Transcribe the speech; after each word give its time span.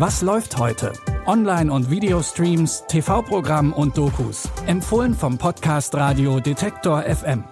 Was 0.00 0.22
läuft 0.22 0.56
heute? 0.56 0.94
Online- 1.26 1.70
und 1.70 1.90
Videostreams, 1.90 2.84
TV-Programm 2.88 3.74
und 3.74 3.98
Dokus. 3.98 4.48
Empfohlen 4.66 5.12
vom 5.12 5.36
Podcast 5.36 5.94
Radio 5.94 6.40
Detektor 6.40 7.02
FM. 7.02 7.44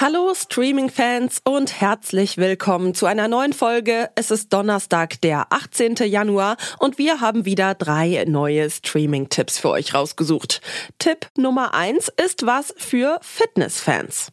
Hallo 0.00 0.34
Streaming-Fans 0.34 1.40
und 1.44 1.80
herzlich 1.80 2.36
willkommen 2.36 2.94
zu 2.94 3.06
einer 3.06 3.28
neuen 3.28 3.52
Folge. 3.52 4.10
Es 4.16 4.32
ist 4.32 4.52
Donnerstag, 4.52 5.20
der 5.20 5.52
18. 5.52 5.94
Januar 5.98 6.56
und 6.80 6.98
wir 6.98 7.20
haben 7.20 7.44
wieder 7.44 7.76
drei 7.76 8.24
neue 8.26 8.68
Streaming-Tipps 8.68 9.60
für 9.60 9.70
euch 9.70 9.94
rausgesucht. 9.94 10.62
Tipp 10.98 11.28
Nummer 11.36 11.74
eins 11.74 12.10
ist 12.20 12.44
was 12.44 12.74
für 12.76 13.20
Fitness-Fans. 13.22 14.32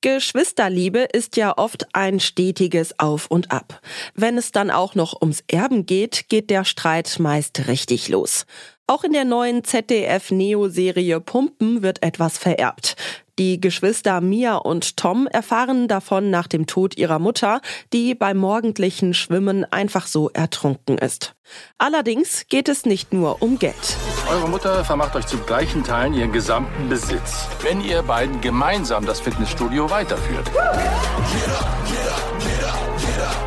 Geschwisterliebe 0.00 1.00
ist 1.12 1.36
ja 1.36 1.58
oft 1.58 1.86
ein 1.92 2.20
stetiges 2.20 2.98
Auf 3.00 3.26
und 3.26 3.50
Ab. 3.50 3.80
Wenn 4.14 4.38
es 4.38 4.52
dann 4.52 4.70
auch 4.70 4.94
noch 4.94 5.20
ums 5.20 5.42
Erben 5.48 5.86
geht, 5.86 6.28
geht 6.28 6.50
der 6.50 6.64
Streit 6.64 7.18
meist 7.18 7.66
richtig 7.66 8.08
los. 8.08 8.46
Auch 8.86 9.02
in 9.02 9.12
der 9.12 9.24
neuen 9.24 9.64
ZDF-Neo-Serie 9.64 11.20
Pumpen 11.20 11.82
wird 11.82 12.02
etwas 12.04 12.38
vererbt. 12.38 12.94
Die 13.38 13.60
Geschwister 13.60 14.20
Mia 14.20 14.56
und 14.56 14.96
Tom 14.96 15.28
erfahren 15.28 15.86
davon 15.86 16.28
nach 16.28 16.48
dem 16.48 16.66
Tod 16.66 16.96
ihrer 16.96 17.20
Mutter, 17.20 17.60
die 17.92 18.16
beim 18.16 18.36
morgendlichen 18.36 19.14
Schwimmen 19.14 19.64
einfach 19.70 20.08
so 20.08 20.28
ertrunken 20.30 20.98
ist. 20.98 21.36
Allerdings 21.78 22.46
geht 22.48 22.68
es 22.68 22.84
nicht 22.84 23.12
nur 23.12 23.40
um 23.40 23.60
Geld. 23.60 23.96
Eure 24.28 24.48
Mutter 24.48 24.84
vermacht 24.84 25.14
euch 25.14 25.26
zu 25.26 25.38
gleichen 25.38 25.84
Teilen 25.84 26.14
ihren 26.14 26.32
gesamten 26.32 26.88
Besitz, 26.88 27.46
wenn 27.62 27.80
ihr 27.80 28.02
beiden 28.02 28.40
gemeinsam 28.40 29.06
das 29.06 29.20
Fitnessstudio 29.20 29.88
weiterführt. 29.88 30.50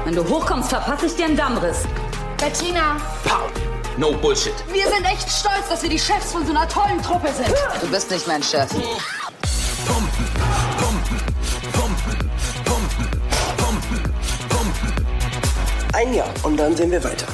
Wenn 0.06 0.16
du 0.16 0.26
hochkommst, 0.28 0.70
verpasse 0.70 1.08
ich 1.08 1.16
dir 1.16 1.26
einen 1.26 1.36
Dammriss. 1.36 1.86
Bettina, 2.38 2.96
Paul, 3.26 3.52
no 3.98 4.14
bullshit. 4.14 4.54
wir 4.72 4.88
sind 4.88 5.06
echt 5.06 5.30
stolz, 5.30 5.68
dass 5.70 5.84
wir 5.84 5.90
die 5.90 6.00
Chefs 6.00 6.32
von 6.32 6.46
so 6.46 6.52
einer 6.52 6.68
tollen 6.70 7.02
Truppe 7.02 7.28
sind. 7.34 7.54
Du 7.82 7.88
bist 7.88 8.10
nicht 8.10 8.26
mein 8.26 8.42
Chef. 8.42 8.70
Ein 15.94 16.14
Jahr 16.14 16.34
und 16.44 16.58
dann 16.58 16.76
sehen 16.76 16.92
wir 16.92 17.04
weiter. 17.04 17.28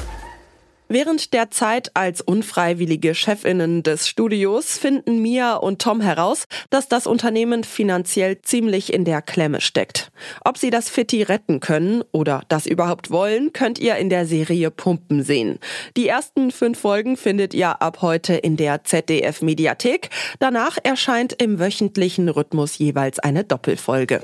Während 0.90 1.34
der 1.34 1.50
Zeit 1.50 1.90
als 1.94 2.22
unfreiwillige 2.22 3.14
Chefinnen 3.14 3.82
des 3.82 4.08
Studios 4.08 4.78
finden 4.78 5.20
Mia 5.20 5.54
und 5.54 5.82
Tom 5.82 6.00
heraus, 6.00 6.46
dass 6.70 6.88
das 6.88 7.06
Unternehmen 7.06 7.62
finanziell 7.62 8.40
ziemlich 8.40 8.92
in 8.92 9.04
der 9.04 9.20
Klemme 9.20 9.60
steckt. 9.60 10.10
Ob 10.46 10.56
sie 10.56 10.70
das 10.70 10.88
Fitti 10.88 11.22
retten 11.22 11.60
können 11.60 12.02
oder 12.10 12.42
das 12.48 12.66
überhaupt 12.66 13.10
wollen, 13.10 13.52
könnt 13.52 13.78
ihr 13.78 13.96
in 13.96 14.08
der 14.08 14.24
Serie 14.24 14.70
Pumpen 14.70 15.22
sehen. 15.22 15.58
Die 15.96 16.08
ersten 16.08 16.50
fünf 16.50 16.80
Folgen 16.80 17.18
findet 17.18 17.52
ihr 17.52 17.82
ab 17.82 17.98
heute 18.00 18.34
in 18.34 18.56
der 18.56 18.82
ZDF 18.82 19.42
Mediathek. 19.42 20.08
Danach 20.38 20.78
erscheint 20.82 21.34
im 21.40 21.60
wöchentlichen 21.60 22.30
Rhythmus 22.30 22.78
jeweils 22.78 23.18
eine 23.18 23.44
Doppelfolge. 23.44 24.22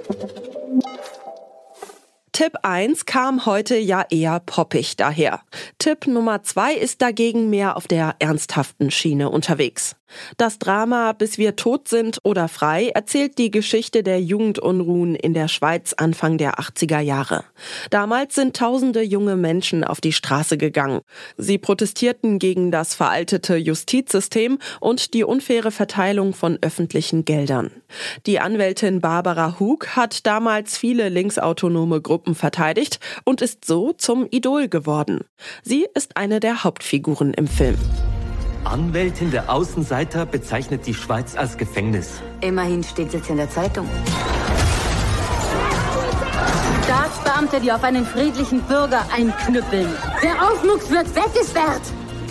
Tipp 2.34 2.54
1 2.62 3.06
kam 3.06 3.46
heute 3.46 3.76
ja 3.76 4.04
eher 4.10 4.40
poppig 4.40 4.96
daher. 4.96 5.42
Tipp 5.78 6.08
Nummer 6.08 6.42
2 6.42 6.74
ist 6.74 7.00
dagegen 7.00 7.48
mehr 7.48 7.76
auf 7.76 7.86
der 7.86 8.16
ernsthaften 8.18 8.90
Schiene 8.90 9.30
unterwegs. 9.30 9.94
Das 10.36 10.58
Drama 10.58 11.12
Bis 11.12 11.38
wir 11.38 11.56
tot 11.56 11.88
sind 11.88 12.18
oder 12.22 12.48
frei 12.48 12.88
erzählt 12.88 13.38
die 13.38 13.50
Geschichte 13.50 14.02
der 14.02 14.20
Jugendunruhen 14.20 15.14
in 15.14 15.34
der 15.34 15.48
Schweiz 15.48 15.92
Anfang 15.92 16.38
der 16.38 16.58
80er 16.58 17.00
Jahre. 17.00 17.44
Damals 17.90 18.34
sind 18.34 18.56
tausende 18.56 19.02
junge 19.02 19.36
Menschen 19.36 19.84
auf 19.84 20.00
die 20.00 20.12
Straße 20.12 20.56
gegangen. 20.56 21.00
Sie 21.36 21.58
protestierten 21.58 22.38
gegen 22.38 22.70
das 22.70 22.94
veraltete 22.94 23.56
Justizsystem 23.56 24.58
und 24.80 25.14
die 25.14 25.24
unfaire 25.24 25.70
Verteilung 25.70 26.32
von 26.32 26.58
öffentlichen 26.60 27.24
Geldern. 27.24 27.70
Die 28.26 28.40
Anwältin 28.40 29.00
Barbara 29.00 29.58
Hug 29.58 29.88
hat 29.96 30.26
damals 30.26 30.76
viele 30.76 31.08
linksautonome 31.08 32.00
Gruppen 32.00 32.23
verteidigt 32.32 33.00
und 33.24 33.42
ist 33.42 33.66
so 33.66 33.92
zum 33.92 34.26
Idol 34.30 34.68
geworden. 34.68 35.24
Sie 35.62 35.86
ist 35.94 36.16
eine 36.16 36.40
der 36.40 36.64
Hauptfiguren 36.64 37.34
im 37.34 37.46
Film. 37.46 37.76
Anwältin 38.64 39.30
der 39.30 39.52
Außenseiter 39.52 40.24
bezeichnet 40.24 40.86
die 40.86 40.94
Schweiz 40.94 41.36
als 41.36 41.58
Gefängnis. 41.58 42.22
Immerhin 42.40 42.82
steht 42.82 43.12
jetzt 43.12 43.28
in 43.28 43.36
der 43.36 43.50
Zeitung. 43.50 43.86
Staatsbeamte, 46.84 47.60
die 47.60 47.72
auf 47.72 47.82
einen 47.82 48.06
friedlichen 48.06 48.60
Bürger 48.62 49.06
einknüppeln. 49.14 49.88
Der 50.22 50.50
Aufmucks 50.50 50.90
wird 50.90 51.14
weggesperrt. 51.14 51.82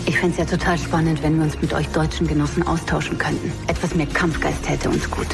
Ich 0.06 0.18
fände 0.18 0.32
es 0.32 0.38
ja 0.38 0.56
total 0.56 0.78
spannend, 0.78 1.22
wenn 1.22 1.36
wir 1.36 1.44
uns 1.44 1.60
mit 1.60 1.72
euch 1.72 1.88
deutschen 1.88 2.26
Genossen 2.26 2.66
austauschen 2.66 3.16
könnten. 3.16 3.52
Etwas 3.68 3.94
mehr 3.94 4.06
Kampfgeist 4.06 4.62
täte 4.64 4.90
uns 4.90 5.10
gut. 5.10 5.28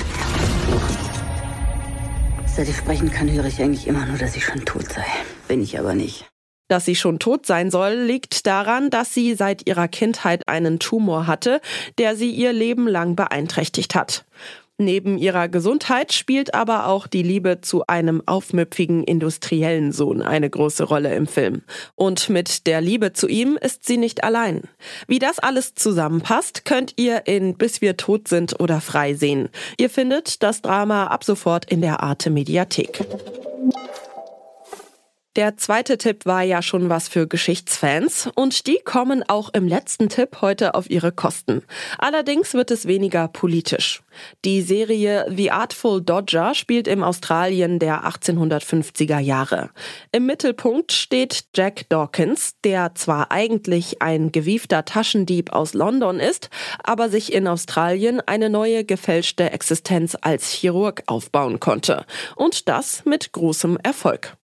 Seit 2.56 2.68
ich 2.68 2.76
sprechen 2.76 3.10
kann, 3.10 3.30
höre 3.30 3.44
ich 3.44 3.62
eigentlich 3.62 3.86
immer 3.86 4.04
nur, 4.06 4.18
dass 4.18 4.36
ich 4.36 4.44
schon 4.44 4.64
tot 4.64 4.92
sei. 4.92 5.04
Bin 5.46 5.62
ich 5.62 5.78
aber 5.78 5.94
nicht. 5.94 6.26
Dass 6.68 6.84
sie 6.84 6.96
schon 6.96 7.18
tot 7.18 7.46
sein 7.46 7.70
soll, 7.70 7.94
liegt 7.94 8.46
daran, 8.46 8.90
dass 8.90 9.14
sie 9.14 9.34
seit 9.34 9.66
ihrer 9.66 9.88
Kindheit 9.88 10.48
einen 10.48 10.78
Tumor 10.78 11.26
hatte, 11.26 11.60
der 11.98 12.16
sie 12.16 12.30
ihr 12.30 12.52
Leben 12.52 12.86
lang 12.86 13.16
beeinträchtigt 13.16 13.94
hat. 13.94 14.24
Neben 14.80 15.18
ihrer 15.18 15.48
Gesundheit 15.48 16.10
spielt 16.14 16.54
aber 16.54 16.86
auch 16.86 17.06
die 17.06 17.22
Liebe 17.22 17.60
zu 17.60 17.86
einem 17.86 18.22
aufmüpfigen 18.24 19.04
industriellen 19.04 19.92
Sohn 19.92 20.22
eine 20.22 20.48
große 20.48 20.84
Rolle 20.84 21.14
im 21.14 21.26
Film. 21.26 21.60
Und 21.96 22.30
mit 22.30 22.66
der 22.66 22.80
Liebe 22.80 23.12
zu 23.12 23.28
ihm 23.28 23.58
ist 23.60 23.86
sie 23.86 23.98
nicht 23.98 24.24
allein. 24.24 24.62
Wie 25.06 25.18
das 25.18 25.38
alles 25.38 25.74
zusammenpasst, 25.74 26.64
könnt 26.64 26.94
ihr 26.96 27.26
in 27.26 27.58
Bis 27.58 27.82
wir 27.82 27.98
tot 27.98 28.26
sind 28.26 28.58
oder 28.58 28.80
frei 28.80 29.12
sehen. 29.12 29.50
Ihr 29.76 29.90
findet 29.90 30.42
das 30.42 30.62
Drama 30.62 31.08
ab 31.08 31.24
sofort 31.24 31.70
in 31.70 31.82
der 31.82 32.02
Arte 32.02 32.30
Mediathek. 32.30 33.04
Der 35.36 35.56
zweite 35.56 35.96
Tipp 35.96 36.26
war 36.26 36.42
ja 36.42 36.60
schon 36.60 36.88
was 36.88 37.06
für 37.06 37.28
Geschichtsfans 37.28 38.28
und 38.34 38.66
die 38.66 38.80
kommen 38.84 39.22
auch 39.28 39.50
im 39.54 39.68
letzten 39.68 40.08
Tipp 40.08 40.38
heute 40.40 40.74
auf 40.74 40.90
ihre 40.90 41.12
Kosten. 41.12 41.62
Allerdings 41.98 42.52
wird 42.52 42.72
es 42.72 42.88
weniger 42.88 43.28
politisch. 43.28 44.02
Die 44.44 44.60
Serie 44.60 45.26
The 45.32 45.52
Artful 45.52 46.02
Dodger 46.02 46.56
spielt 46.56 46.88
im 46.88 47.04
Australien 47.04 47.78
der 47.78 48.02
1850er 48.04 49.20
Jahre. 49.20 49.70
Im 50.10 50.26
Mittelpunkt 50.26 50.90
steht 50.90 51.44
Jack 51.54 51.88
Dawkins, 51.88 52.56
der 52.64 52.96
zwar 52.96 53.30
eigentlich 53.30 54.02
ein 54.02 54.32
gewiefter 54.32 54.84
Taschendieb 54.84 55.52
aus 55.52 55.74
London 55.74 56.18
ist, 56.18 56.50
aber 56.82 57.08
sich 57.08 57.32
in 57.32 57.46
Australien 57.46 58.20
eine 58.20 58.50
neue 58.50 58.84
gefälschte 58.84 59.52
Existenz 59.52 60.16
als 60.20 60.50
Chirurg 60.50 61.04
aufbauen 61.06 61.60
konnte. 61.60 62.04
Und 62.34 62.68
das 62.68 63.04
mit 63.04 63.30
großem 63.30 63.78
Erfolg. 63.84 64.36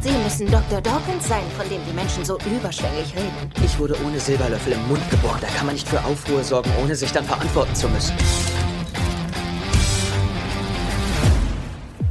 Sie 0.00 0.12
müssen 0.12 0.50
Dr. 0.50 0.80
Dawkins 0.80 1.26
sein, 1.26 1.42
von 1.56 1.68
dem 1.68 1.80
die 1.84 1.92
Menschen 1.92 2.24
so 2.24 2.38
überschwänglich 2.38 3.14
reden. 3.16 3.50
Ich 3.64 3.78
wurde 3.78 3.96
ohne 4.06 4.20
Silberlöffel 4.20 4.74
im 4.74 4.88
Mund 4.88 5.02
geboren. 5.10 5.38
Da 5.40 5.48
kann 5.48 5.66
man 5.66 5.74
nicht 5.74 5.88
für 5.88 6.02
Aufruhr 6.04 6.44
sorgen, 6.44 6.70
ohne 6.80 6.94
sich 6.94 7.10
dann 7.10 7.24
verantworten 7.24 7.74
zu 7.74 7.88
müssen. 7.88 8.14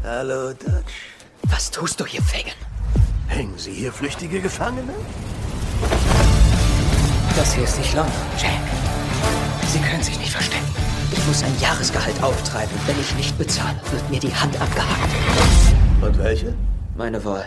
Hallo, 0.03 0.49
Dutch. 0.49 1.13
Was 1.43 1.71
tust 1.71 1.99
du 1.99 2.05
hier, 2.05 2.21
Fagin? 2.21 2.53
Hängen 3.27 3.57
Sie 3.57 3.71
hier 3.71 3.93
flüchtige 3.93 4.41
Gefangene? 4.41 4.93
Das 7.37 7.53
hier 7.53 7.63
ist 7.63 7.77
nicht 7.77 7.93
London, 7.93 8.13
Jack. 8.37 8.51
Sie 9.71 9.79
können 9.79 10.03
sich 10.03 10.19
nicht 10.19 10.31
verstecken. 10.31 10.65
Ich 11.11 11.25
muss 11.25 11.43
ein 11.43 11.57
Jahresgehalt 11.61 12.21
auftreiben. 12.21 12.73
Wenn 12.85 12.99
ich 12.99 13.15
nicht 13.15 13.37
bezahle, 13.37 13.79
wird 13.91 14.09
mir 14.09 14.19
die 14.19 14.33
Hand 14.33 14.59
abgehackt. 14.59 15.11
Und 16.01 16.17
welche? 16.17 16.53
Meine 16.95 17.23
Wahl. 17.23 17.45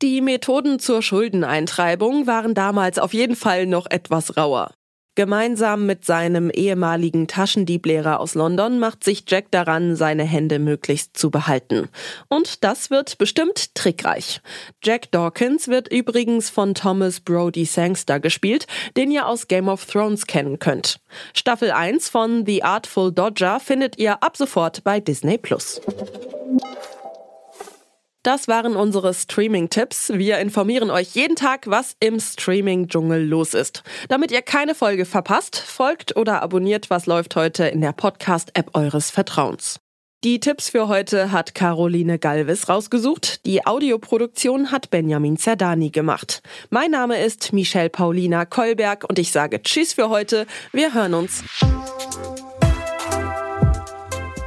Die 0.00 0.20
Methoden 0.20 0.78
zur 0.78 1.02
Schuldeneintreibung 1.02 2.28
waren 2.28 2.54
damals 2.54 3.00
auf 3.00 3.12
jeden 3.12 3.34
Fall 3.34 3.66
noch 3.66 3.86
etwas 3.90 4.36
rauer. 4.36 4.70
Gemeinsam 5.16 5.86
mit 5.86 6.04
seinem 6.04 6.50
ehemaligen 6.50 7.26
Taschendiebtlehrer 7.26 8.20
aus 8.20 8.36
London 8.36 8.78
macht 8.78 9.02
sich 9.02 9.24
Jack 9.26 9.50
daran, 9.50 9.96
seine 9.96 10.22
Hände 10.22 10.60
möglichst 10.60 11.16
zu 11.16 11.32
behalten. 11.32 11.88
Und 12.28 12.62
das 12.62 12.90
wird 12.90 13.18
bestimmt 13.18 13.74
trickreich. 13.74 14.40
Jack 14.84 15.10
Dawkins 15.10 15.66
wird 15.66 15.88
übrigens 15.90 16.48
von 16.48 16.74
Thomas 16.74 17.18
Brody 17.18 17.64
Sangster 17.64 18.20
gespielt, 18.20 18.68
den 18.96 19.10
ihr 19.10 19.26
aus 19.26 19.48
Game 19.48 19.68
of 19.68 19.84
Thrones 19.86 20.28
kennen 20.28 20.60
könnt. 20.60 21.00
Staffel 21.34 21.72
1 21.72 22.08
von 22.08 22.46
The 22.46 22.62
Artful 22.62 23.10
Dodger 23.10 23.58
findet 23.58 23.98
ihr 23.98 24.22
ab 24.22 24.36
sofort 24.36 24.84
bei 24.84 25.00
Disney 25.00 25.38
Plus. 25.38 25.80
Das 28.28 28.46
waren 28.46 28.76
unsere 28.76 29.14
Streaming-Tipps. 29.14 30.10
Wir 30.12 30.36
informieren 30.36 30.90
euch 30.90 31.14
jeden 31.14 31.34
Tag, 31.34 31.66
was 31.66 31.96
im 31.98 32.20
Streaming-Dschungel 32.20 33.26
los 33.26 33.54
ist. 33.54 33.82
Damit 34.10 34.30
ihr 34.30 34.42
keine 34.42 34.74
Folge 34.74 35.06
verpasst, 35.06 35.56
folgt 35.56 36.14
oder 36.14 36.42
abonniert, 36.42 36.90
was 36.90 37.06
läuft 37.06 37.36
heute 37.36 37.64
in 37.68 37.80
der 37.80 37.92
Podcast-App 37.92 38.76
eures 38.76 39.10
Vertrauens. 39.10 39.80
Die 40.24 40.40
Tipps 40.40 40.68
für 40.68 40.88
heute 40.88 41.32
hat 41.32 41.54
Caroline 41.54 42.18
Galvis 42.18 42.68
rausgesucht. 42.68 43.46
Die 43.46 43.66
Audioproduktion 43.66 44.72
hat 44.72 44.90
Benjamin 44.90 45.38
Zerdani 45.38 45.88
gemacht. 45.88 46.42
Mein 46.68 46.90
Name 46.90 47.24
ist 47.24 47.54
Michelle 47.54 47.88
Paulina 47.88 48.44
Kolberg 48.44 49.04
und 49.08 49.18
ich 49.18 49.32
sage 49.32 49.62
Tschüss 49.62 49.94
für 49.94 50.10
heute. 50.10 50.46
Wir 50.72 50.92
hören 50.92 51.14
uns. 51.14 51.44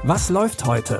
Was 0.03 0.29
läuft 0.29 0.65
heute? 0.65 0.99